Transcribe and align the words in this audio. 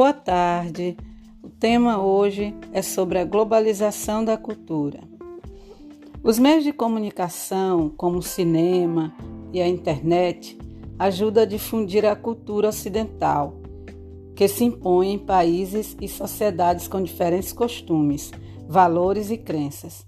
Boa 0.00 0.14
tarde. 0.14 0.96
O 1.42 1.50
tema 1.50 2.02
hoje 2.02 2.54
é 2.72 2.80
sobre 2.80 3.18
a 3.18 3.24
globalização 3.26 4.24
da 4.24 4.34
cultura. 4.34 5.00
Os 6.24 6.38
meios 6.38 6.64
de 6.64 6.72
comunicação, 6.72 7.90
como 7.98 8.16
o 8.16 8.22
cinema 8.22 9.12
e 9.52 9.60
a 9.60 9.68
internet, 9.68 10.56
ajudam 10.98 11.42
a 11.42 11.46
difundir 11.46 12.06
a 12.06 12.16
cultura 12.16 12.70
ocidental, 12.70 13.60
que 14.34 14.48
se 14.48 14.64
impõe 14.64 15.12
em 15.12 15.18
países 15.18 15.94
e 16.00 16.08
sociedades 16.08 16.88
com 16.88 17.02
diferentes 17.02 17.52
costumes, 17.52 18.32
valores 18.66 19.30
e 19.30 19.36
crenças. 19.36 20.06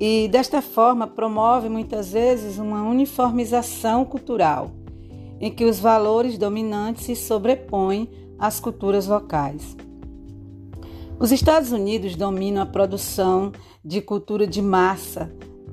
E 0.00 0.28
desta 0.28 0.62
forma 0.62 1.06
promove 1.06 1.68
muitas 1.68 2.10
vezes 2.10 2.58
uma 2.58 2.82
uniformização 2.88 4.02
cultural, 4.02 4.70
em 5.38 5.50
que 5.50 5.66
os 5.66 5.78
valores 5.78 6.38
dominantes 6.38 7.04
se 7.04 7.14
sobrepõem 7.14 8.23
às 8.38 8.60
culturas 8.60 9.06
locais. 9.06 9.76
Os 11.18 11.30
Estados 11.30 11.70
Unidos 11.72 12.16
dominam 12.16 12.62
a 12.62 12.66
produção 12.66 13.52
de 13.84 14.00
cultura 14.00 14.46
de 14.46 14.60
massa 14.60 15.32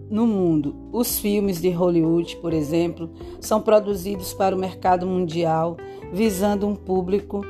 no 0.09 0.27
mundo. 0.27 0.75
Os 0.91 1.19
filmes 1.19 1.59
de 1.59 1.69
Hollywood, 1.69 2.35
por 2.37 2.53
exemplo, 2.53 3.09
são 3.39 3.61
produzidos 3.61 4.33
para 4.33 4.55
o 4.55 4.59
mercado 4.59 5.07
mundial, 5.07 5.77
visando 6.11 6.67
um 6.67 6.75
público 6.75 7.41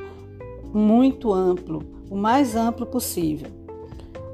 muito 0.72 1.32
amplo, 1.32 1.82
o 2.08 2.16
mais 2.16 2.56
amplo 2.56 2.86
possível. 2.86 3.48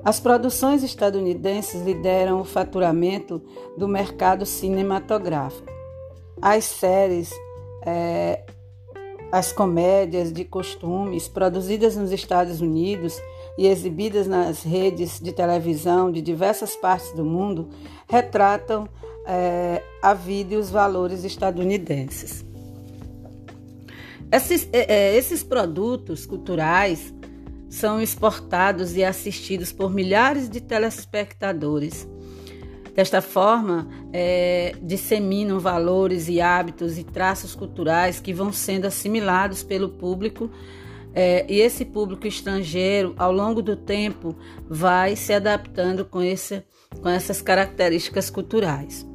As 0.04 0.20
produções 0.20 0.82
estadunidenses 0.82 1.82
lideram 1.82 2.40
o 2.40 2.44
faturamento 2.44 3.42
do 3.76 3.88
mercado 3.88 4.46
cinematográfico. 4.46 5.66
As 6.40 6.64
séries 6.64 7.32
é, 7.84 8.44
as 9.30 9.52
comédias 9.52 10.32
de 10.32 10.44
costumes 10.44 11.28
produzidas 11.28 11.96
nos 11.96 12.12
Estados 12.12 12.60
Unidos 12.60 13.20
e 13.58 13.66
exibidas 13.66 14.26
nas 14.26 14.62
redes 14.62 15.20
de 15.20 15.32
televisão 15.32 16.10
de 16.10 16.22
diversas 16.22 16.74
partes 16.76 17.12
do 17.12 17.24
mundo 17.24 17.68
retratam 18.08 18.88
é, 19.26 19.82
a 20.00 20.14
vida 20.14 20.54
e 20.54 20.56
os 20.56 20.70
valores 20.70 21.24
estadunidenses. 21.24 22.44
Esses, 24.30 24.68
é, 24.72 25.16
esses 25.16 25.42
produtos 25.42 26.24
culturais 26.24 27.12
são 27.68 28.00
exportados 28.00 28.96
e 28.96 29.04
assistidos 29.04 29.72
por 29.72 29.90
milhares 29.90 30.48
de 30.48 30.60
telespectadores 30.60 32.08
Desta 32.98 33.22
forma, 33.22 33.86
é, 34.12 34.74
disseminam 34.82 35.60
valores 35.60 36.28
e 36.28 36.40
hábitos 36.40 36.98
e 36.98 37.04
traços 37.04 37.54
culturais 37.54 38.18
que 38.18 38.32
vão 38.32 38.52
sendo 38.52 38.86
assimilados 38.86 39.62
pelo 39.62 39.88
público 39.88 40.50
é, 41.14 41.46
e 41.48 41.60
esse 41.60 41.84
público 41.84 42.26
estrangeiro, 42.26 43.14
ao 43.16 43.30
longo 43.30 43.62
do 43.62 43.76
tempo, 43.76 44.34
vai 44.68 45.14
se 45.14 45.32
adaptando 45.32 46.04
com, 46.04 46.20
esse, 46.20 46.64
com 47.00 47.08
essas 47.08 47.40
características 47.40 48.30
culturais. 48.30 49.06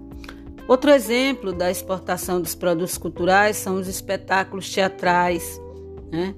Outro 0.66 0.90
exemplo 0.90 1.52
da 1.52 1.70
exportação 1.70 2.40
dos 2.40 2.56
produtos 2.56 2.97
culturais 2.97 3.58
são 3.58 3.75
os 3.75 3.90
espetáculos 3.90 4.73
teatrais. 4.73 5.59
Né? 6.09 6.34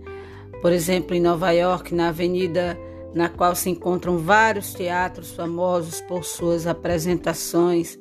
Por 0.64 0.72
exemplo, 0.72 1.16
em 1.16 1.22
Nova 1.22 1.52
York, 1.52 1.94
na 1.94 2.08
Avenida 2.08 2.76
na 3.16 3.30
qual 3.30 3.56
se 3.56 3.70
encontram 3.70 4.18
vários 4.18 4.74
teatros 4.74 5.32
famosos 5.32 6.02
por 6.02 6.26
suas 6.26 6.68
apresentações 6.68 7.98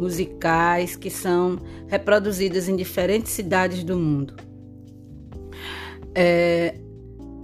musicais 0.00 0.96
que 0.96 1.08
são 1.08 1.60
reproduzidas 1.86 2.68
em 2.68 2.74
diferentes 2.74 3.30
cidades 3.30 3.84
do 3.84 3.96
mundo. 3.96 4.34
É, 6.12 6.74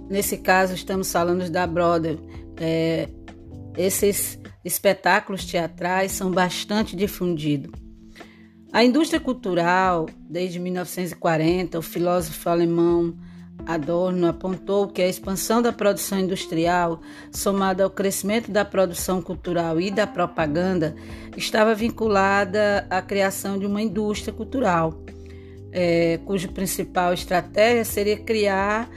nesse 0.09 0.37
caso, 0.37 0.73
estamos 0.73 1.09
falando 1.09 1.49
da 1.49 1.65
Broadway. 1.65 2.19
É, 2.57 3.07
esses 3.77 4.37
espetáculos 4.63 5.45
teatrais 5.45 6.11
são 6.11 6.29
bastante 6.29 6.97
difundidos. 6.97 7.71
A 8.73 8.83
indústria 8.83 9.21
cultural, 9.21 10.05
desde 10.29 10.59
1940, 10.59 11.79
o 11.79 11.81
filósofo 11.81 12.49
alemão 12.49 13.15
Adorno 13.65 14.27
apontou 14.27 14.87
que 14.87 15.01
a 15.01 15.07
expansão 15.07 15.61
da 15.61 15.73
produção 15.73 16.19
industrial, 16.19 17.01
somada 17.31 17.83
ao 17.83 17.89
crescimento 17.89 18.51
da 18.51 18.63
produção 18.63 19.21
cultural 19.21 19.81
e 19.81 19.89
da 19.89 20.05
propaganda, 20.05 20.95
estava 21.35 21.73
vinculada 21.73 22.85
à 22.89 23.01
criação 23.01 23.57
de 23.57 23.65
uma 23.65 23.81
indústria 23.81 24.33
cultural, 24.33 25.01
é, 25.71 26.19
cuja 26.25 26.47
principal 26.47 27.13
estratégia 27.13 27.83
seria 27.83 28.17
criar, 28.17 28.89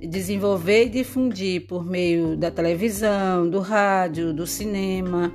desenvolver 0.00 0.86
e 0.86 0.88
difundir 0.88 1.66
por 1.66 1.84
meio 1.84 2.36
da 2.36 2.50
televisão, 2.50 3.48
do 3.48 3.60
rádio, 3.60 4.32
do 4.32 4.46
cinema, 4.46 5.32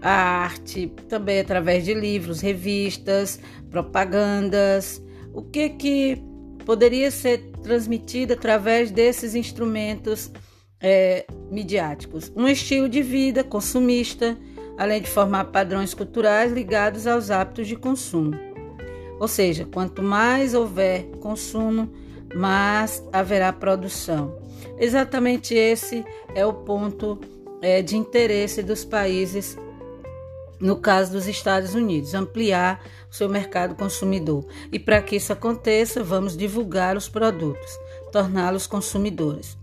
a 0.00 0.10
arte, 0.10 0.90
também 1.08 1.40
através 1.40 1.84
de 1.84 1.92
livros, 1.92 2.40
revistas, 2.40 3.40
propagandas. 3.70 5.02
O 5.34 5.42
que 5.42 5.68
que 5.68 6.29
poderia 6.64 7.10
ser 7.10 7.38
transmitida 7.62 8.34
através 8.34 8.90
desses 8.90 9.34
instrumentos 9.34 10.30
é, 10.80 11.26
midiáticos. 11.50 12.32
Um 12.34 12.48
estilo 12.48 12.88
de 12.88 13.02
vida 13.02 13.44
consumista, 13.44 14.36
além 14.78 15.02
de 15.02 15.08
formar 15.08 15.44
padrões 15.46 15.92
culturais 15.92 16.52
ligados 16.52 17.06
aos 17.06 17.30
hábitos 17.30 17.68
de 17.68 17.76
consumo. 17.76 18.34
Ou 19.18 19.28
seja, 19.28 19.66
quanto 19.66 20.02
mais 20.02 20.54
houver 20.54 21.04
consumo, 21.20 21.92
mais 22.34 23.04
haverá 23.12 23.52
produção. 23.52 24.38
Exatamente 24.78 25.54
esse 25.54 26.04
é 26.34 26.46
o 26.46 26.54
ponto 26.54 27.20
é, 27.60 27.82
de 27.82 27.96
interesse 27.96 28.62
dos 28.62 28.84
países 28.84 29.58
no 30.60 30.76
caso 30.76 31.12
dos 31.12 31.26
Estados 31.26 31.74
Unidos, 31.74 32.14
ampliar 32.14 32.84
o 33.10 33.14
seu 33.14 33.28
mercado 33.28 33.74
consumidor. 33.74 34.46
E 34.70 34.78
para 34.78 35.00
que 35.00 35.16
isso 35.16 35.32
aconteça, 35.32 36.04
vamos 36.04 36.36
divulgar 36.36 36.96
os 36.96 37.08
produtos, 37.08 37.70
torná-los 38.12 38.66
consumidores. 38.66 39.56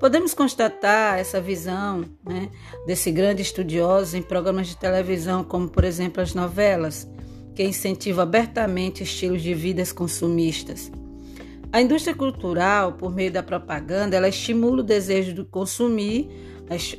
Podemos 0.00 0.32
constatar 0.32 1.18
essa 1.18 1.42
visão 1.42 2.06
né, 2.26 2.48
desse 2.86 3.10
grande 3.10 3.42
estudioso 3.42 4.16
em 4.16 4.22
programas 4.22 4.68
de 4.68 4.76
televisão, 4.76 5.44
como 5.44 5.68
por 5.68 5.84
exemplo 5.84 6.22
as 6.22 6.32
novelas, 6.32 7.06
que 7.54 7.62
incentivam 7.62 8.22
abertamente 8.22 9.02
estilos 9.02 9.42
de 9.42 9.52
vidas 9.52 9.92
consumistas. 9.92 10.90
A 11.70 11.82
indústria 11.82 12.16
cultural, 12.16 12.94
por 12.94 13.14
meio 13.14 13.30
da 13.30 13.42
propaganda, 13.42 14.16
ela 14.16 14.28
estimula 14.28 14.80
o 14.80 14.82
desejo 14.82 15.34
de 15.34 15.44
consumir 15.44 16.28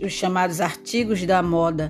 os 0.02 0.12
chamados 0.12 0.62
artigos 0.62 1.25
da 1.25 1.41
moda 1.41 1.90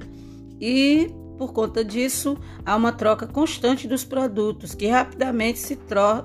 e 0.59 1.11
por 1.41 1.53
conta 1.53 1.83
disso, 1.83 2.37
há 2.63 2.75
uma 2.75 2.91
troca 2.91 3.25
constante 3.25 3.87
dos 3.87 4.03
produtos 4.03 4.75
que 4.75 4.85
rapidamente 4.85 5.57
se, 5.57 5.75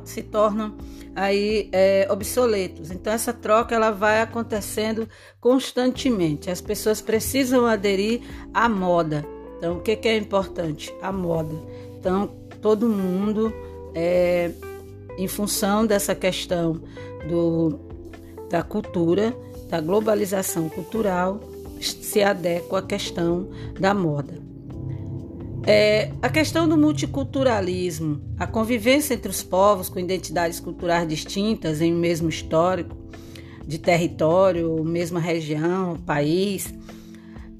se 0.04 0.22
tornam 0.22 0.76
aí 1.14 1.70
é, 1.72 2.06
obsoletos. 2.10 2.90
Então 2.90 3.10
essa 3.10 3.32
troca 3.32 3.74
ela 3.74 3.90
vai 3.90 4.20
acontecendo 4.20 5.08
constantemente. 5.40 6.50
As 6.50 6.60
pessoas 6.60 7.00
precisam 7.00 7.64
aderir 7.64 8.20
à 8.52 8.68
moda. 8.68 9.24
Então 9.56 9.78
o 9.78 9.80
que, 9.80 9.96
que 9.96 10.06
é 10.06 10.18
importante? 10.18 10.94
A 11.00 11.10
moda. 11.10 11.54
Então 11.98 12.26
todo 12.60 12.86
mundo 12.86 13.50
é, 13.94 14.50
em 15.16 15.26
função 15.26 15.86
dessa 15.86 16.14
questão 16.14 16.78
do, 17.26 17.80
da 18.50 18.62
cultura, 18.62 19.34
da 19.70 19.80
globalização 19.80 20.68
cultural, 20.68 21.40
se 21.80 22.22
adequa 22.22 22.80
à 22.80 22.82
questão 22.82 23.48
da 23.80 23.94
moda. 23.94 24.45
É, 25.66 26.12
a 26.22 26.28
questão 26.28 26.68
do 26.68 26.76
multiculturalismo, 26.76 28.22
a 28.38 28.46
convivência 28.46 29.14
entre 29.14 29.28
os 29.28 29.42
povos 29.42 29.88
com 29.88 29.98
identidades 29.98 30.60
culturais 30.60 31.08
distintas 31.08 31.80
em 31.80 31.92
um 31.92 31.98
mesmo 31.98 32.28
histórico, 32.28 32.96
de 33.66 33.76
território, 33.78 34.84
mesma 34.84 35.18
região, 35.18 35.96
país, 36.06 36.72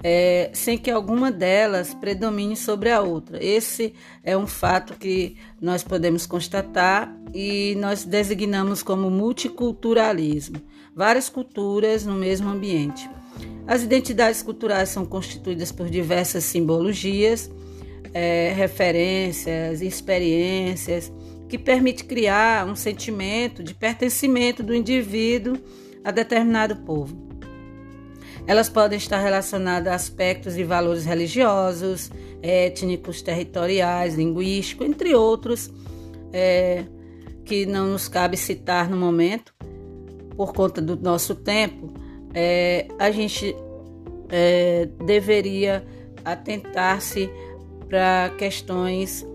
é, 0.01 0.49
sem 0.53 0.77
que 0.77 0.89
alguma 0.89 1.29
delas 1.29 1.93
predomine 1.93 2.55
sobre 2.55 2.89
a 2.91 3.01
outra. 3.01 3.43
Esse 3.43 3.93
é 4.23 4.37
um 4.37 4.47
fato 4.47 4.93
que 4.93 5.35
nós 5.59 5.83
podemos 5.83 6.25
constatar 6.25 7.13
e 7.33 7.75
nós 7.77 8.05
designamos 8.05 8.81
como 8.81 9.11
multiculturalismo 9.11 10.61
várias 10.95 11.27
culturas 11.27 12.05
no 12.05 12.13
mesmo 12.13 12.49
ambiente. 12.49 13.09
As 13.67 13.83
identidades 13.83 14.41
culturais 14.41 14.87
são 14.87 15.05
constituídas 15.05 15.73
por 15.73 15.89
diversas 15.89 16.45
simbologias 16.45 17.51
é, 18.13 18.53
referências, 18.55 19.81
experiências, 19.81 21.11
que 21.47 21.57
permite 21.57 22.03
criar 22.03 22.67
um 22.67 22.75
sentimento 22.75 23.63
de 23.63 23.73
pertencimento 23.73 24.61
do 24.61 24.75
indivíduo 24.75 25.57
a 26.03 26.11
determinado 26.11 26.75
povo. 26.77 27.27
Elas 28.45 28.69
podem 28.69 28.97
estar 28.97 29.19
relacionadas 29.19 29.91
a 29.91 29.95
aspectos 29.95 30.57
e 30.57 30.63
valores 30.63 31.05
religiosos, 31.05 32.09
étnicos, 32.41 33.21
territoriais, 33.21 34.15
linguísticos, 34.15 34.87
entre 34.87 35.13
outros, 35.13 35.69
é, 36.31 36.85
que 37.43 37.65
não 37.65 37.87
nos 37.87 38.07
cabe 38.07 38.37
citar 38.37 38.89
no 38.89 38.97
momento, 38.97 39.53
por 40.35 40.53
conta 40.53 40.81
do 40.81 40.95
nosso 40.95 41.33
tempo, 41.33 41.91
é, 42.33 42.87
a 42.99 43.09
gente 43.09 43.55
é, 44.29 44.87
deveria 45.05 45.83
atentar-se 46.23 47.29
para 47.87 48.31
questões 48.37 49.25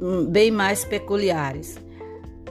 hum, 0.00 0.26
bem 0.26 0.50
mais 0.50 0.84
peculiares. 0.84 1.78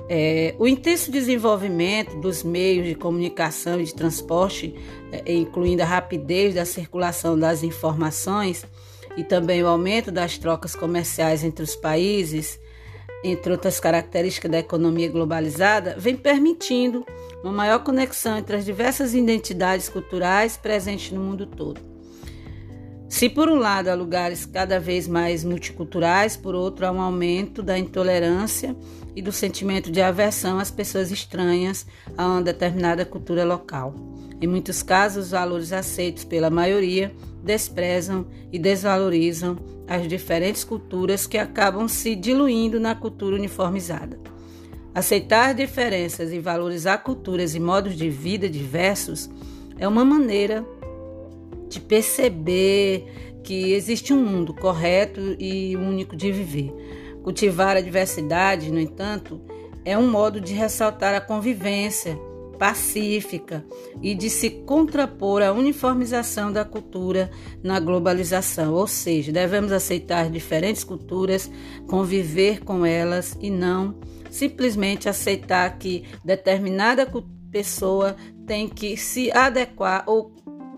É, 0.10 0.54
o 0.60 0.68
intenso 0.68 1.10
desenvolvimento 1.10 2.20
dos 2.20 2.44
meios 2.44 2.86
de 2.86 2.96
comunicação 2.96 3.80
e 3.80 3.86
de 3.86 3.96
transporte, 3.96 4.76
é, 5.12 5.34
incluindo 5.34 5.82
a 5.82 5.86
rapidez 5.86 6.56
da 6.56 6.66
circulação 6.66 7.40
das 7.40 7.64
informações 7.64 8.66
e 9.16 9.24
também 9.24 9.64
o 9.64 9.68
aumento 9.68 10.12
das 10.12 10.38
trocas 10.38 10.76
comerciais 10.76 11.44
entre 11.44 11.64
os 11.64 11.76
países, 11.76 12.60
entre 13.24 13.54
outras 13.54 13.80
características 13.80 14.52
da 14.52 14.60
economia 14.60 15.10
globalizada, 15.10 15.96
vem 15.98 16.18
permitindo 16.18 17.06
uma 17.42 17.54
maior 17.54 17.80
conexão 17.80 18.38
entre 18.38 18.58
as 18.58 18.66
diversas 18.66 19.14
identidades 19.14 19.88
culturais 19.88 20.58
presentes 20.58 21.12
no 21.12 21.22
mundo 21.22 21.46
todo. 21.46 21.93
Se 23.14 23.30
por 23.30 23.48
um 23.48 23.60
lado 23.60 23.90
há 23.90 23.94
lugares 23.94 24.44
cada 24.44 24.80
vez 24.80 25.08
mais 25.08 25.44
multiculturais, 25.44 26.36
por 26.36 26.56
outro 26.56 26.84
há 26.88 26.92
um 26.92 27.00
aumento 27.00 27.62
da 27.62 27.78
intolerância 27.78 28.76
e 29.16 29.22
do 29.22 29.32
sentimento 29.32 29.92
de 29.92 30.02
aversão 30.02 30.58
às 30.58 30.72
pessoas 30.72 31.12
estranhas 31.12 31.86
a 32.18 32.26
uma 32.26 32.42
determinada 32.42 33.06
cultura 33.06 33.46
local. 33.46 33.94
Em 34.42 34.48
muitos 34.48 34.82
casos, 34.82 35.26
os 35.26 35.32
valores 35.32 35.72
aceitos 35.72 36.24
pela 36.24 36.50
maioria 36.50 37.14
desprezam 37.44 38.26
e 38.52 38.58
desvalorizam 38.58 39.58
as 39.88 40.08
diferentes 40.08 40.64
culturas 40.64 41.28
que 41.28 41.38
acabam 41.38 41.88
se 41.88 42.16
diluindo 42.16 42.80
na 42.80 42.96
cultura 42.96 43.36
uniformizada. 43.36 44.20
Aceitar 44.92 45.54
diferenças 45.54 46.34
e 46.34 46.40
valorizar 46.40 46.98
culturas 46.98 47.54
e 47.54 47.60
modos 47.60 47.96
de 47.96 48.10
vida 48.10 48.50
diversos 48.50 49.30
é 49.78 49.88
uma 49.88 50.04
maneira 50.04 50.66
de 51.74 51.80
perceber 51.82 53.40
que 53.44 53.74
existe 53.74 54.14
um 54.14 54.24
mundo 54.24 54.54
correto 54.54 55.20
e 55.40 55.76
único 55.76 56.16
de 56.16 56.32
viver. 56.32 56.74
Cultivar 57.24 57.76
a 57.76 57.82
diversidade, 57.82 58.72
no 58.72 58.80
entanto, 58.80 59.42
é 59.86 59.98
um 59.98 60.10
modo 60.10 60.40
de 60.40 60.54
ressaltar 60.54 61.14
a 61.14 61.22
convivência 61.22 62.18
pacífica 62.58 63.66
e 64.02 64.16
de 64.16 64.30
se 64.30 64.50
contrapor 64.50 65.42
à 65.42 65.52
uniformização 65.52 66.52
da 66.52 66.64
cultura 66.64 67.30
na 67.62 67.80
globalização, 67.80 68.74
ou 68.74 68.88
seja, 68.88 69.32
devemos 69.32 69.72
aceitar 69.72 70.30
diferentes 70.30 70.84
culturas, 70.84 71.52
conviver 71.88 72.64
com 72.64 72.86
elas 72.86 73.38
e 73.42 73.50
não 73.50 73.96
simplesmente 74.30 75.08
aceitar 75.08 75.78
que 75.78 76.06
determinada 76.24 77.08
pessoa 77.52 78.16
tem 78.48 78.68
que 78.68 78.98
se 78.98 79.32
adequar 79.32 80.04
ou 80.08 80.34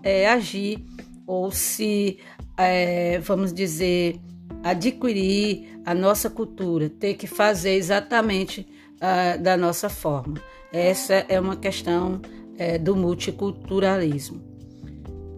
é, 0.06 0.28
agir 0.28 0.78
ou 1.26 1.50
se, 1.50 2.18
é, 2.56 3.18
vamos 3.18 3.52
dizer, 3.52 4.20
adquirir 4.62 5.80
a 5.84 5.92
nossa 5.92 6.30
cultura, 6.30 6.88
ter 6.88 7.14
que 7.14 7.26
fazer 7.26 7.72
exatamente 7.72 8.68
uh, 8.96 9.42
da 9.42 9.56
nossa 9.56 9.88
forma. 9.88 10.40
Essa 10.72 11.14
é 11.28 11.40
uma 11.40 11.56
questão 11.56 12.20
é, 12.56 12.78
do 12.78 12.94
multiculturalismo. 12.94 14.40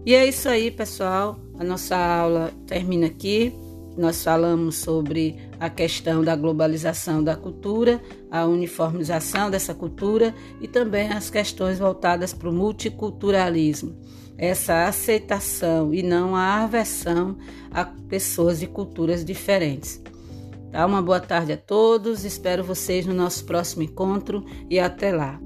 E 0.05 0.15
é 0.15 0.27
isso 0.27 0.49
aí, 0.51 0.71
pessoal. 0.71 1.39
A 1.59 1.65
nossa 1.65 1.97
aula 1.97 2.53
termina 2.67 3.07
aqui. 3.07 3.55
Nós 3.99 4.23
falamos 4.23 4.77
sobre 4.77 5.37
a 5.59 5.69
questão 5.69 6.23
da 6.23 6.37
globalização 6.37 7.23
da 7.23 7.35
cultura, 7.35 8.01
a 8.31 8.47
uniformização 8.47 9.51
dessa 9.51 9.75
cultura 9.75 10.35
e 10.61 10.69
também 10.69 11.11
as 11.11 11.29
questões 11.29 11.79
voltadas 11.79 12.33
para 12.33 12.49
o 12.49 12.53
multiculturalismo 12.53 13.97
essa 14.39 14.87
aceitação 14.87 15.93
e 15.93 16.01
não 16.01 16.37
a 16.37 16.63
aversão 16.63 17.37
a 17.73 17.85
pessoas 17.85 18.61
de 18.61 18.69
culturas 18.69 19.25
diferentes. 19.25 20.01
Tá? 20.71 20.87
Uma 20.87 21.03
boa 21.03 21.19
tarde 21.19 21.53
a 21.53 21.57
todos, 21.57 22.25
espero 22.25 22.63
vocês 22.63 23.05
no 23.05 23.13
nosso 23.13 23.45
próximo 23.45 23.83
encontro 23.83 24.45
e 24.71 24.79
até 24.79 25.11
lá. 25.11 25.41